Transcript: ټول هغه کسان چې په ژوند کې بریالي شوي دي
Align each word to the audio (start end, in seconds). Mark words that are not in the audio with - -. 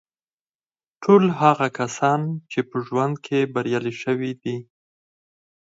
ټول 1.03 1.23
هغه 1.41 1.67
کسان 1.79 2.21
چې 2.51 2.59
په 2.69 2.75
ژوند 2.87 3.15
کې 3.25 3.39
بریالي 3.53 3.93
شوي 4.03 4.31
دي 4.41 4.57